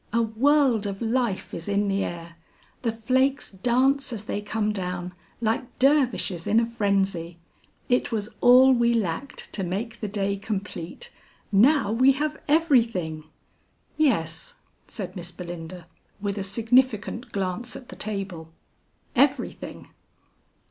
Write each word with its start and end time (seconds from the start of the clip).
A 0.11 0.23
world 0.23 0.87
of 0.87 0.99
life 0.99 1.53
is 1.53 1.67
in 1.67 1.87
the 1.87 2.03
air; 2.03 2.35
the 2.81 2.91
flakes 2.91 3.51
dance 3.51 4.11
as 4.11 4.23
they 4.23 4.41
come 4.41 4.71
down, 4.73 5.13
like 5.41 5.77
dervishes 5.77 6.47
in 6.47 6.59
a 6.59 6.65
frenzy. 6.65 7.37
It 7.87 8.11
was 8.11 8.29
all 8.41 8.73
we 8.73 8.95
lacked 8.95 9.53
to 9.53 9.63
make 9.63 9.99
the 9.99 10.07
day 10.07 10.37
complete; 10.37 11.11
now 11.51 11.91
we 11.91 12.13
have 12.13 12.41
everything." 12.47 13.25
"Yes," 13.95 14.55
said 14.87 15.15
Miss 15.15 15.31
Belinda, 15.31 15.85
with 16.19 16.39
a 16.39 16.43
significant 16.43 17.31
glance 17.31 17.75
at 17.75 17.89
the 17.89 17.95
table, 17.95 18.49
"everything." 19.15 19.89